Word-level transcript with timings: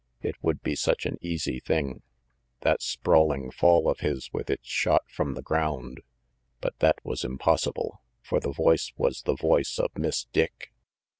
It 0.23 0.33
would 0.41 0.63
be 0.63 0.75
such 0.75 1.05
an 1.05 1.19
easy 1.21 1.59
thing, 1.59 2.01
that 2.61 2.81
sprawling 2.81 3.51
fall 3.51 3.87
of 3.87 3.99
his 3.99 4.31
with 4.33 4.49
its 4.49 4.67
shot 4.67 5.03
from 5.07 5.35
the 5.35 5.43
ground. 5.43 6.01
But 6.59 6.79
that 6.79 6.95
was 7.03 7.23
impossible, 7.23 8.01
for 8.23 8.39
the 8.39 8.51
voice 8.51 8.91
was 8.97 9.21
the 9.21 9.35
voice 9.35 9.77
of 9.77 9.95
Miss 9.95 10.23
Dick! 10.33 10.73